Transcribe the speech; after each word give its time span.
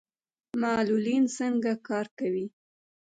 معلولین 0.61 1.23
څنګه 1.37 1.71
کار 1.87 2.05
کوي؟ 2.19 2.45